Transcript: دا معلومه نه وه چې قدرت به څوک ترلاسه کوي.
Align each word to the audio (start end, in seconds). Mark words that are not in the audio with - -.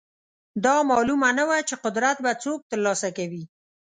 دا 0.65 0.75
معلومه 0.91 1.29
نه 1.37 1.43
وه 1.49 1.57
چې 1.67 1.75
قدرت 1.83 2.17
به 2.23 2.31
څوک 2.43 2.59
ترلاسه 2.71 3.09
کوي. 3.17 3.43